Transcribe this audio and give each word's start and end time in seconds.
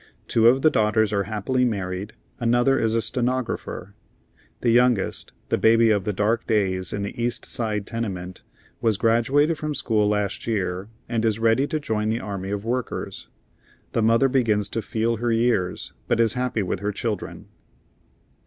Two 0.27 0.47
of 0.47 0.63
the 0.63 0.71
daughters 0.71 1.13
are 1.13 1.25
happily 1.25 1.63
married; 1.63 2.13
another 2.39 2.79
is 2.79 2.95
a 2.95 3.03
stenographer. 3.03 3.93
The 4.61 4.71
youngest, 4.71 5.31
the 5.49 5.59
baby 5.59 5.91
of 5.91 6.05
the 6.05 6.11
dark 6.11 6.47
days 6.47 6.91
in 6.91 7.03
the 7.03 7.21
East 7.23 7.45
Side 7.45 7.85
tenement, 7.85 8.41
was 8.81 8.97
graduated 8.97 9.59
from 9.59 9.75
school 9.75 10.07
last 10.09 10.47
year 10.47 10.89
and 11.07 11.23
is 11.23 11.37
ready 11.37 11.67
to 11.67 11.79
join 11.79 12.09
the 12.09 12.19
army 12.19 12.49
of 12.49 12.65
workers. 12.65 13.27
The 13.91 14.01
mother 14.01 14.27
begins 14.27 14.69
to 14.69 14.81
feel 14.81 15.17
her 15.17 15.31
years, 15.31 15.93
but 16.07 16.19
is 16.19 16.33
happy 16.33 16.63
with 16.63 16.79
her 16.79 16.91
children." 16.91 17.45